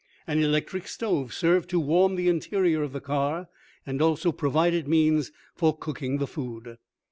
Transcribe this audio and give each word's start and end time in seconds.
An 0.25 0.39
electric 0.41 0.87
stove 0.87 1.31
served 1.31 1.69
to 1.69 1.79
warm 1.79 2.15
the 2.15 2.27
interior 2.27 2.81
of 2.81 2.91
the 2.91 2.99
car, 2.99 3.49
and 3.85 4.01
also 4.01 4.31
provided 4.31 4.87
means 4.87 5.31
for 5.53 5.77
cooking 5.77 6.17
the 6.17 6.25
food. 6.25 6.79